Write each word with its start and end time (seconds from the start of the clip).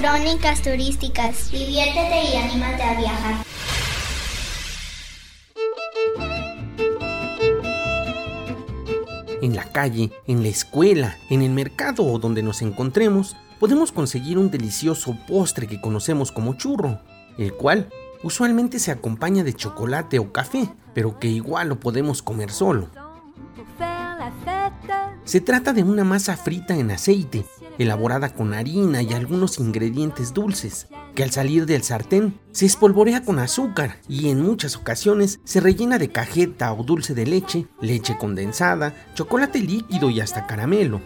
Crónicas 0.00 0.62
turísticas. 0.62 1.50
Diviértete 1.50 2.24
y 2.32 2.36
anímate 2.38 2.82
a 2.82 2.98
viajar. 2.98 3.44
En 9.42 9.54
la 9.54 9.64
calle, 9.64 10.10
en 10.26 10.42
la 10.42 10.48
escuela, 10.48 11.18
en 11.28 11.42
el 11.42 11.50
mercado 11.50 12.06
o 12.06 12.18
donde 12.18 12.42
nos 12.42 12.62
encontremos, 12.62 13.36
podemos 13.58 13.92
conseguir 13.92 14.38
un 14.38 14.50
delicioso 14.50 15.18
postre 15.28 15.66
que 15.66 15.82
conocemos 15.82 16.32
como 16.32 16.54
churro, 16.54 17.02
el 17.36 17.52
cual 17.52 17.90
usualmente 18.22 18.78
se 18.78 18.92
acompaña 18.92 19.44
de 19.44 19.52
chocolate 19.52 20.18
o 20.18 20.32
café, 20.32 20.72
pero 20.94 21.18
que 21.18 21.28
igual 21.28 21.68
lo 21.68 21.78
podemos 21.78 22.22
comer 22.22 22.50
solo. 22.52 22.88
Se 25.24 25.42
trata 25.42 25.74
de 25.74 25.82
una 25.82 26.04
masa 26.04 26.38
frita 26.38 26.74
en 26.74 26.90
aceite, 26.90 27.44
elaborada 27.78 28.34
con 28.34 28.54
harina 28.54 29.02
y 29.02 29.12
algunos 29.12 29.58
ingredientes 29.58 30.34
dulces, 30.34 30.88
que 31.14 31.22
al 31.22 31.30
salir 31.30 31.66
del 31.66 31.82
sartén 31.82 32.38
se 32.52 32.66
espolvorea 32.66 33.24
con 33.24 33.38
azúcar 33.38 34.00
y 34.08 34.28
en 34.30 34.40
muchas 34.42 34.76
ocasiones 34.76 35.40
se 35.44 35.60
rellena 35.60 35.98
de 35.98 36.10
cajeta 36.10 36.72
o 36.72 36.82
dulce 36.82 37.14
de 37.14 37.26
leche, 37.26 37.66
leche 37.80 38.16
condensada, 38.18 38.94
chocolate 39.14 39.60
líquido 39.60 40.10
y 40.10 40.20
hasta 40.20 40.46
caramelo. 40.46 41.00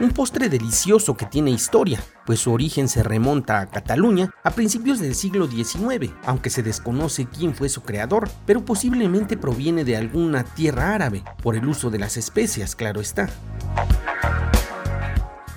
Un 0.00 0.12
postre 0.12 0.48
delicioso 0.48 1.16
que 1.16 1.26
tiene 1.26 1.50
historia, 1.50 2.00
pues 2.24 2.38
su 2.38 2.52
origen 2.52 2.88
se 2.88 3.02
remonta 3.02 3.58
a 3.58 3.66
Cataluña 3.66 4.30
a 4.44 4.52
principios 4.52 5.00
del 5.00 5.16
siglo 5.16 5.48
XIX, 5.48 6.12
aunque 6.24 6.50
se 6.50 6.62
desconoce 6.62 7.26
quién 7.26 7.52
fue 7.52 7.68
su 7.68 7.82
creador, 7.82 8.30
pero 8.46 8.64
posiblemente 8.64 9.36
proviene 9.36 9.84
de 9.84 9.96
alguna 9.96 10.44
tierra 10.44 10.94
árabe, 10.94 11.24
por 11.42 11.56
el 11.56 11.66
uso 11.66 11.90
de 11.90 11.98
las 11.98 12.16
especias, 12.16 12.76
claro 12.76 13.00
está. 13.00 13.28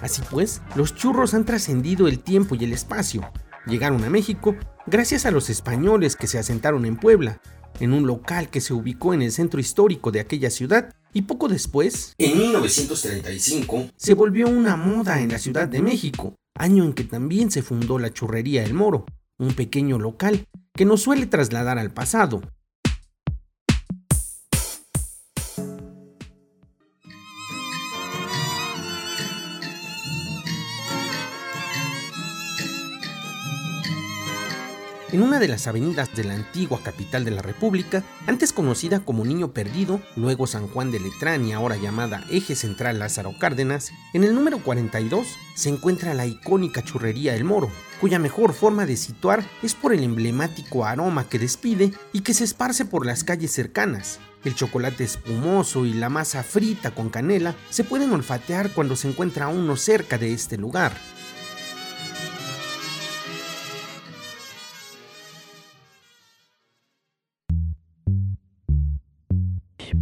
Así 0.01 0.23
pues, 0.31 0.63
los 0.73 0.95
churros 0.95 1.35
han 1.35 1.45
trascendido 1.45 2.07
el 2.07 2.17
tiempo 2.17 2.55
y 2.55 2.63
el 2.63 2.73
espacio. 2.73 3.31
Llegaron 3.67 4.03
a 4.03 4.09
México 4.09 4.55
gracias 4.87 5.27
a 5.27 5.31
los 5.31 5.51
españoles 5.51 6.15
que 6.15 6.25
se 6.25 6.39
asentaron 6.39 6.85
en 6.85 6.97
Puebla, 6.97 7.39
en 7.79 7.93
un 7.93 8.07
local 8.07 8.49
que 8.49 8.59
se 8.59 8.73
ubicó 8.73 9.13
en 9.13 9.21
el 9.21 9.31
centro 9.31 9.59
histórico 9.59 10.09
de 10.09 10.19
aquella 10.19 10.49
ciudad 10.49 10.95
y 11.13 11.23
poco 11.23 11.47
después, 11.47 12.13
en 12.17 12.37
1935, 12.37 13.89
se 13.95 14.13
volvió 14.13 14.47
una 14.47 14.75
moda 14.75 15.21
en 15.21 15.29
la 15.29 15.39
Ciudad 15.39 15.67
de 15.67 15.81
México, 15.81 16.35
año 16.55 16.83
en 16.83 16.93
que 16.93 17.03
también 17.03 17.51
se 17.51 17.61
fundó 17.61 17.99
la 17.99 18.11
Churrería 18.11 18.63
El 18.63 18.73
Moro, 18.73 19.05
un 19.37 19.53
pequeño 19.53 19.99
local 19.99 20.45
que 20.73 20.85
nos 20.85 21.01
suele 21.01 21.25
trasladar 21.25 21.77
al 21.77 21.91
pasado, 21.91 22.41
en 35.11 35.21
una 35.21 35.39
de 35.39 35.47
las 35.47 35.67
avenidas 35.67 36.13
de 36.15 36.23
la 36.23 36.35
antigua 36.35 36.81
capital 36.83 37.25
de 37.25 37.31
la 37.31 37.41
República, 37.41 38.03
antes 38.27 38.53
conocida 38.53 39.01
como 39.01 39.25
Niño 39.25 39.51
Perdido, 39.51 40.01
luego 40.15 40.47
San 40.47 40.67
Juan 40.67 40.91
de 40.91 40.99
Letrán 40.99 41.45
y 41.45 41.51
ahora 41.51 41.75
llamada 41.75 42.23
Eje 42.29 42.55
Central 42.55 42.99
Lázaro 42.99 43.33
Cárdenas, 43.37 43.91
en 44.13 44.23
el 44.23 44.33
número 44.33 44.59
42 44.59 45.27
se 45.53 45.69
encuentra 45.69 46.13
la 46.13 46.25
icónica 46.25 46.81
churrería 46.83 47.35
El 47.35 47.43
Moro, 47.43 47.69
cuya 47.99 48.19
mejor 48.19 48.53
forma 48.53 48.85
de 48.85 48.95
situar 48.95 49.43
es 49.61 49.75
por 49.75 49.93
el 49.93 50.03
emblemático 50.03 50.85
aroma 50.85 51.27
que 51.27 51.39
despide 51.39 51.91
y 52.13 52.21
que 52.21 52.33
se 52.33 52.45
esparce 52.45 52.85
por 52.85 53.05
las 53.05 53.23
calles 53.23 53.51
cercanas. 53.51 54.19
El 54.43 54.55
chocolate 54.55 55.03
espumoso 55.03 55.85
y 55.85 55.93
la 55.93 56.09
masa 56.09 56.41
frita 56.41 56.91
con 56.91 57.09
canela 57.09 57.55
se 57.69 57.83
pueden 57.83 58.11
olfatear 58.11 58.71
cuando 58.71 58.95
se 58.95 59.09
encuentra 59.09 59.49
uno 59.49 59.75
cerca 59.75 60.17
de 60.17 60.33
este 60.33 60.57
lugar. 60.57 60.93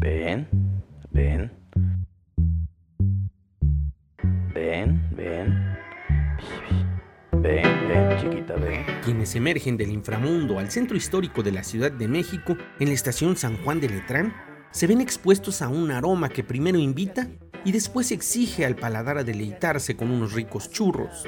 Ven, 0.01 0.47
ven. 1.11 1.51
Ven, 4.53 5.09
ven. 5.13 5.77
Ven, 7.33 7.63
ven, 7.89 8.17
chiquita, 8.17 8.55
ven. 8.55 8.85
Quienes 9.03 9.35
emergen 9.35 9.75
del 9.75 9.89
inframundo 9.91 10.57
al 10.57 10.71
centro 10.71 10.95
histórico 10.95 11.43
de 11.43 11.51
la 11.51 11.65
Ciudad 11.65 11.91
de 11.91 12.07
México, 12.07 12.55
en 12.79 12.87
la 12.87 12.93
estación 12.93 13.35
San 13.35 13.57
Juan 13.57 13.81
de 13.81 13.89
Letrán, 13.89 14.33
se 14.71 14.87
ven 14.87 15.01
expuestos 15.01 15.61
a 15.61 15.67
un 15.67 15.91
aroma 15.91 16.29
que 16.29 16.45
primero 16.45 16.77
invita 16.77 17.27
y 17.65 17.73
después 17.73 18.13
exige 18.13 18.65
al 18.65 18.77
paladar 18.77 19.17
a 19.17 19.25
deleitarse 19.25 19.97
con 19.97 20.11
unos 20.11 20.31
ricos 20.31 20.71
churros. 20.71 21.25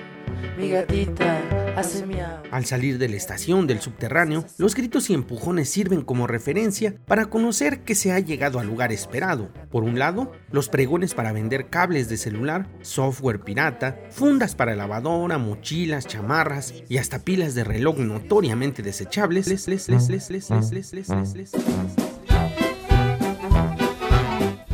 Mi 0.58 0.70
gatita 0.70 1.61
hace 1.76 2.06
Al 2.52 2.66
salir 2.66 2.98
de 2.98 3.09
la 3.09 3.16
estación 3.16 3.68
del 3.68 3.82
subterráneo, 3.82 4.46
los 4.58 4.76
gritos 4.76 5.09
y 5.09 5.14
empujones 5.14 5.70
sirven 5.70 6.02
como 6.02 6.28
referencia 6.28 6.96
para 7.06 7.28
conocer 7.28 7.82
que 7.82 7.96
se 7.96 8.12
ha 8.12 8.20
llegado 8.20 8.59
al 8.59 8.68
lugar 8.68 8.92
esperado. 8.92 9.50
Por 9.70 9.84
un 9.84 10.00
lado, 10.00 10.32
los 10.52 10.70
pregones 10.70 11.14
para 11.14 11.32
vender 11.32 11.70
cables 11.70 12.09
de 12.09 12.18
celular, 12.18 12.68
software 12.82 13.42
pirata, 13.42 14.00
fundas 14.09 14.56
para 14.56 14.76
lavadora, 14.76 15.38
mochilas, 15.38 16.08
chamarras 16.08 16.74
y 16.90 16.98
hasta 16.98 17.20
pilas 17.20 17.56
de 17.56 17.64
reloj 17.64 17.98
notoriamente 17.98 18.84
desechables. 18.84 19.48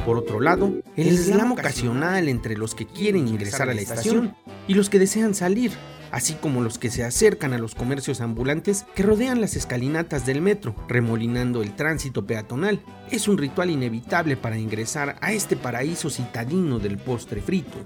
Por 0.05 0.17
otro 0.17 0.39
lado, 0.39 0.73
el 0.95 1.17
slam 1.17 1.51
ocasional 1.51 2.29
entre 2.29 2.55
los 2.55 2.75
que 2.75 2.87
quieren 2.87 3.27
ingresar 3.27 3.69
a 3.69 3.73
la 3.73 3.81
estación 3.81 4.35
y 4.65 4.73
los 4.73 4.89
que 4.89 4.99
desean 4.99 5.35
salir, 5.35 5.71
así 6.11 6.33
como 6.33 6.61
los 6.61 6.77
que 6.77 6.89
se 6.89 7.03
acercan 7.03 7.53
a 7.53 7.57
los 7.57 7.75
comercios 7.75 8.21
ambulantes 8.21 8.85
que 8.95 9.03
rodean 9.03 9.41
las 9.41 9.55
escalinatas 9.55 10.25
del 10.25 10.41
metro, 10.41 10.75
remolinando 10.87 11.61
el 11.61 11.75
tránsito 11.75 12.25
peatonal. 12.25 12.81
Es 13.11 13.27
un 13.27 13.37
ritual 13.37 13.69
inevitable 13.69 14.37
para 14.37 14.57
ingresar 14.57 15.17
a 15.21 15.31
este 15.31 15.55
paraíso 15.55 16.09
citadino 16.09 16.79
del 16.79 16.97
postre 16.97 17.41
frito. 17.41 17.77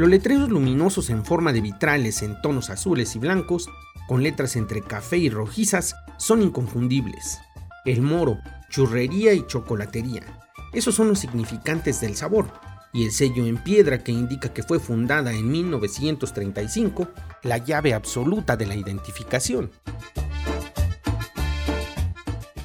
Los 0.00 0.08
letreros 0.08 0.48
luminosos 0.48 1.10
en 1.10 1.26
forma 1.26 1.52
de 1.52 1.60
vitrales 1.60 2.22
en 2.22 2.40
tonos 2.40 2.70
azules 2.70 3.14
y 3.16 3.18
blancos, 3.18 3.68
con 4.10 4.24
letras 4.24 4.56
entre 4.56 4.82
café 4.82 5.18
y 5.18 5.30
rojizas, 5.30 5.94
son 6.16 6.42
inconfundibles. 6.42 7.38
El 7.84 8.02
moro, 8.02 8.40
churrería 8.68 9.34
y 9.34 9.46
chocolatería. 9.46 10.24
Esos 10.72 10.96
son 10.96 11.06
los 11.06 11.20
significantes 11.20 12.00
del 12.00 12.16
sabor. 12.16 12.50
Y 12.92 13.04
el 13.04 13.12
sello 13.12 13.46
en 13.46 13.62
piedra 13.62 14.02
que 14.02 14.10
indica 14.10 14.52
que 14.52 14.64
fue 14.64 14.80
fundada 14.80 15.32
en 15.32 15.48
1935, 15.48 17.06
la 17.44 17.58
llave 17.58 17.94
absoluta 17.94 18.56
de 18.56 18.66
la 18.66 18.74
identificación. 18.74 19.70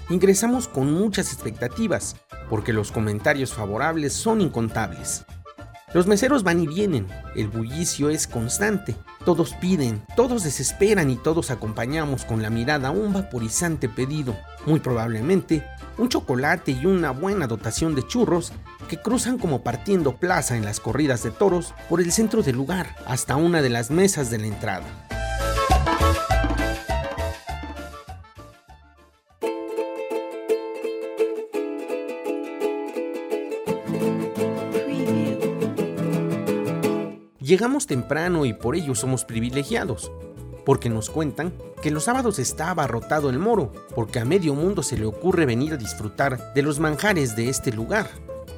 Ingresamos 0.09 0.67
con 0.67 0.91
muchas 0.91 1.31
expectativas, 1.31 2.15
porque 2.49 2.73
los 2.73 2.91
comentarios 2.91 3.53
favorables 3.53 4.13
son 4.13 4.41
incontables. 4.41 5.25
Los 5.93 6.07
meseros 6.07 6.43
van 6.43 6.59
y 6.59 6.67
vienen, 6.67 7.07
el 7.35 7.47
bullicio 7.47 8.09
es 8.09 8.27
constante, 8.27 8.95
todos 9.23 9.53
piden, 9.53 10.03
todos 10.15 10.43
desesperan 10.43 11.09
y 11.09 11.15
todos 11.15 11.51
acompañamos 11.51 12.25
con 12.25 12.41
la 12.41 12.49
mirada 12.49 12.91
un 12.91 13.13
vaporizante 13.13 13.87
pedido, 13.87 14.35
muy 14.65 14.79
probablemente 14.79 15.63
un 15.97 16.09
chocolate 16.09 16.71
y 16.71 16.85
una 16.85 17.11
buena 17.11 17.47
dotación 17.47 17.95
de 17.95 18.05
churros 18.05 18.51
que 18.89 19.01
cruzan 19.01 19.37
como 19.37 19.63
partiendo 19.63 20.17
plaza 20.17 20.57
en 20.57 20.65
las 20.65 20.79
corridas 20.79 21.23
de 21.23 21.31
toros 21.31 21.73
por 21.87 22.01
el 22.01 22.11
centro 22.11 22.43
del 22.43 22.55
lugar 22.55 22.95
hasta 23.05 23.35
una 23.35 23.61
de 23.61 23.69
las 23.69 23.91
mesas 23.91 24.29
de 24.29 24.39
la 24.39 24.47
entrada. 24.47 24.85
Llegamos 37.45 37.85
temprano 37.85 38.43
y 38.45 38.53
por 38.53 38.75
ello 38.75 38.95
somos 38.95 39.23
privilegiados, 39.23 40.11
porque 40.65 40.89
nos 40.89 41.11
cuentan 41.11 41.53
que 41.79 41.91
los 41.91 42.05
sábados 42.05 42.39
está 42.39 42.71
abarrotado 42.71 43.29
el 43.29 43.37
moro, 43.37 43.71
porque 43.93 44.17
a 44.17 44.25
medio 44.25 44.55
mundo 44.55 44.81
se 44.81 44.97
le 44.97 45.05
ocurre 45.05 45.45
venir 45.45 45.73
a 45.73 45.77
disfrutar 45.77 46.55
de 46.55 46.63
los 46.63 46.79
manjares 46.79 47.35
de 47.35 47.49
este 47.49 47.71
lugar. 47.71 48.09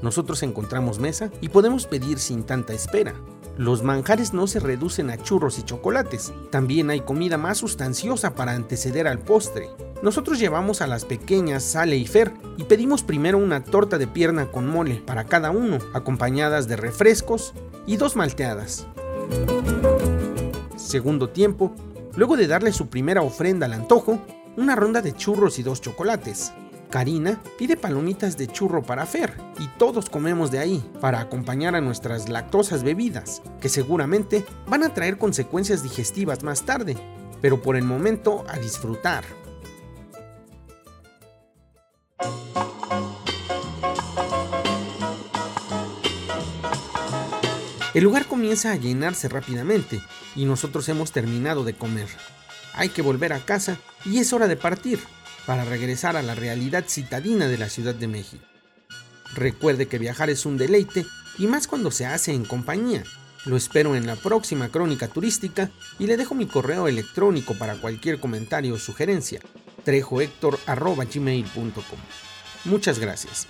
Nosotros 0.02 0.42
encontramos 0.42 1.00
mesa 1.00 1.32
y 1.42 1.50
podemos 1.50 1.86
pedir 1.86 2.18
sin 2.18 2.46
tanta 2.46 2.72
espera. 2.72 3.14
Los 3.58 3.82
manjares 3.82 4.34
no 4.34 4.46
se 4.46 4.60
reducen 4.60 5.10
a 5.10 5.18
churros 5.18 5.58
y 5.58 5.64
chocolates, 5.64 6.32
también 6.52 6.92
hay 6.92 7.02
comida 7.02 7.40
más 7.40 7.58
sustanciosa 7.58 8.36
para 8.36 8.52
anteceder 8.52 9.08
al 9.08 9.18
postre. 9.18 9.68
Nosotros 10.04 10.38
llevamos 10.38 10.82
a 10.82 10.88
las 10.88 11.06
pequeñas 11.06 11.64
Sale 11.64 11.98
y 11.98 12.06
Fer 12.06 12.32
y 12.58 12.66
pedimos 12.66 13.02
primero 13.02 13.40
una 13.40 13.64
torta 13.64 13.98
de 13.98 14.06
pierna 14.06 14.52
con 14.52 14.68
mole 14.68 15.02
para 15.04 15.26
cada 15.26 15.50
uno, 15.50 15.80
acompañadas 15.96 16.68
de 16.68 16.76
refrescos 16.76 17.56
y 17.88 17.98
dos 17.98 18.16
malteadas. 18.16 18.86
Segundo 20.76 21.30
tiempo, 21.30 21.74
luego 22.16 22.38
de 22.38 22.46
darle 22.46 22.72
su 22.72 22.90
primera 22.90 23.24
ofrenda 23.24 23.66
al 23.66 23.74
antojo, 23.74 24.20
una 24.56 24.76
ronda 24.76 25.02
de 25.02 25.14
churros 25.14 25.58
y 25.58 25.64
dos 25.64 25.82
chocolates. 25.82 26.52
Karina 26.90 27.42
pide 27.58 27.76
palomitas 27.76 28.38
de 28.38 28.48
churro 28.48 28.82
para 28.82 29.06
Fer 29.06 29.36
y 29.60 29.68
todos 29.78 30.10
comemos 30.10 30.52
de 30.52 30.60
ahí 30.60 30.90
para 31.02 31.20
acompañar 31.20 31.76
a 31.76 31.82
nuestras 31.82 32.30
lactosas 32.30 32.84
bebidas, 32.84 33.42
que 33.60 33.68
seguramente 33.68 34.46
van 34.68 34.84
a 34.84 34.94
traer 34.94 35.18
consecuencias 35.18 35.84
digestivas 35.84 36.44
más 36.44 36.64
tarde, 36.64 36.96
pero 37.42 37.62
por 37.62 37.76
el 37.76 37.84
momento 37.84 38.46
a 38.48 38.58
disfrutar. 38.58 39.26
El 47.94 48.04
lugar 48.04 48.28
comienza 48.28 48.72
a 48.72 48.76
llenarse 48.76 49.28
rápidamente 49.28 50.00
y 50.36 50.46
nosotros 50.46 50.88
hemos 50.88 51.12
terminado 51.12 51.64
de 51.64 51.74
comer. 51.74 52.08
Hay 52.74 52.90
que 52.90 53.02
volver 53.02 53.34
a 53.34 53.40
casa 53.40 53.78
y 54.06 54.20
es 54.20 54.34
hora 54.34 54.48
de 54.48 54.56
partir 54.56 55.00
para 55.48 55.66
regresar 55.66 56.16
a 56.18 56.22
la 56.22 56.36
realidad 56.36 56.84
citadina 56.88 57.48
de 57.48 57.58
la 57.58 57.70
Ciudad 57.70 57.96
de 57.96 58.08
México. 58.08 58.46
Recuerde 59.34 59.88
que 59.88 59.98
viajar 59.98 60.30
es 60.30 60.46
un 60.46 60.58
deleite 60.58 61.08
y 61.40 61.48
más 61.48 61.68
cuando 61.68 61.90
se 61.90 62.06
hace 62.06 62.34
en 62.34 62.46
compañía. 62.46 63.04
Lo 63.46 63.56
espero 63.56 63.96
en 63.96 64.06
la 64.06 64.18
próxima 64.18 64.68
crónica 64.70 65.08
turística 65.08 65.72
y 66.00 66.08
le 66.08 66.18
dejo 66.18 66.36
mi 66.36 66.48
correo 66.48 66.90
electrónico 66.90 67.54
para 67.54 67.76
cualquier 67.76 68.20
comentario 68.20 68.74
o 68.76 68.78
sugerencia 68.78 69.40
trejohector.gmail.com 69.86 72.00
Muchas 72.66 73.00
gracias. 73.00 73.48